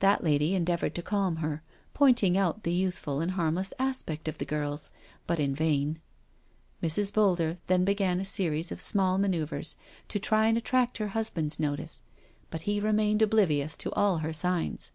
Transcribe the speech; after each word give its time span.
That 0.00 0.22
lady 0.22 0.54
endeavoured 0.54 0.94
to 0.96 1.02
calm 1.02 1.36
her, 1.36 1.62
pointing 1.94 2.36
out 2.36 2.62
the 2.62 2.74
youthful 2.74 3.22
and 3.22 3.30
harmless 3.30 3.72
aspect 3.78 4.28
of 4.28 4.36
the 4.36 4.44
girls, 4.44 4.90
but 5.26 5.40
in 5.40 5.54
vain. 5.54 5.98
Mrs. 6.82 7.10
Boulder 7.10 7.56
then 7.68 7.82
began 7.82 8.20
a 8.20 8.26
series 8.26 8.70
of 8.70 8.82
small 8.82 9.16
ma 9.16 9.28
noeuvres 9.28 9.76
to 10.08 10.18
try 10.18 10.46
and 10.46 10.58
attract 10.58 10.98
her 10.98 11.08
husband's 11.16 11.58
notice— 11.58 12.02
but 12.50 12.64
he 12.68 12.80
remained 12.80 13.22
oblivious 13.22 13.74
to 13.78 13.90
all 13.92 14.18
her 14.18 14.34
signs. 14.34 14.92